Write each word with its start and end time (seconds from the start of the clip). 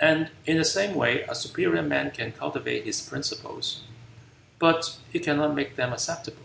And 0.00 0.30
in 0.46 0.56
the 0.56 0.64
same 0.64 0.94
way 0.96 1.24
a 1.24 1.34
superior 1.34 1.82
man 1.82 2.10
can 2.10 2.32
cultivate 2.32 2.84
his 2.86 3.02
principles, 3.06 3.82
but 4.58 4.96
he 5.12 5.18
cannot 5.18 5.54
make 5.54 5.76
them 5.76 5.92
acceptable." 5.92 6.40